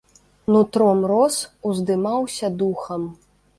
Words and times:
Нутром 0.55 0.99
рос, 1.11 1.37
уздымаўся 1.71 2.53
духам. 2.65 3.09